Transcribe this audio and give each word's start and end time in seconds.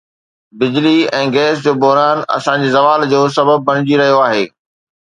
بجلي 0.59 0.93
۽ 1.17 1.23
گئس 1.35 1.55
جو 1.67 1.71
بحران 1.85 2.17
اسان 2.39 2.57
جي 2.65 2.69
زوال 2.79 3.01
جو 3.15 3.19
سبب 3.39 3.57
بڻجي 3.71 3.95
رهيو 4.05 4.17
آهي 4.27 4.45